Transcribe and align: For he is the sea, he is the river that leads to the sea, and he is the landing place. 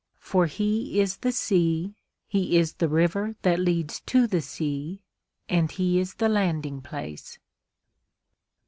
For 0.17 0.47
he 0.47 0.99
is 0.99 1.17
the 1.17 1.31
sea, 1.31 1.93
he 2.27 2.57
is 2.57 2.73
the 2.73 2.89
river 2.89 3.35
that 3.43 3.59
leads 3.59 3.99
to 4.07 4.25
the 4.25 4.41
sea, 4.41 5.03
and 5.47 5.69
he 5.71 5.99
is 5.99 6.15
the 6.15 6.27
landing 6.27 6.81
place. 6.81 7.37